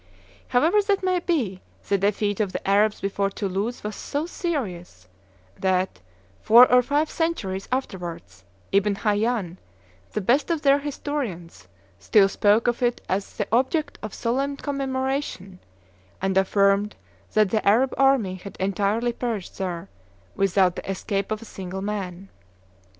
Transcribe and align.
However 0.47 0.81
that 0.81 1.03
may 1.03 1.19
be, 1.19 1.61
the 1.87 1.95
defeat 1.95 2.39
of 2.39 2.53
the 2.53 2.67
Arabs 2.67 2.99
before 2.99 3.29
Toulouse 3.29 3.83
was 3.83 3.95
so 3.95 4.25
serious 4.25 5.07
that, 5.59 5.99
four 6.41 6.65
or 6.71 6.81
five 6.81 7.07
centuries 7.07 7.69
afterwards, 7.71 8.43
Ibn 8.71 8.95
Hayan, 8.95 9.59
the 10.13 10.21
best 10.21 10.49
of 10.49 10.63
their 10.63 10.79
historians, 10.79 11.67
still 11.99 12.27
spoke 12.27 12.65
of 12.65 12.81
it 12.81 12.99
as 13.07 13.35
the 13.37 13.47
object 13.51 13.99
of 14.01 14.11
solemn 14.15 14.57
commemoration, 14.57 15.59
and 16.19 16.35
affirmed 16.35 16.95
that 17.33 17.51
the 17.51 17.63
Arab 17.63 17.93
army 17.95 18.33
had 18.33 18.57
entirely 18.59 19.13
perished 19.13 19.59
there, 19.59 19.87
without 20.35 20.77
the 20.77 20.89
escape 20.89 21.29
of 21.31 21.43
a 21.43 21.45
single 21.45 21.83
man. 21.83 22.29